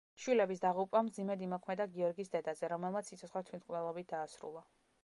[0.21, 4.71] შვილების დაღუპვამ მძიმედ იმოქმედა გიორგის დედაზე, რომელმაც სიცოცხლე თვითმკვლელობით დაასრულა.